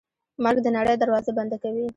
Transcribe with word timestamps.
مرګ 0.43 0.57
د 0.63 0.67
نړۍ 0.77 0.95
دروازه 0.99 1.31
بنده 1.37 1.57
کوي. 1.63 1.85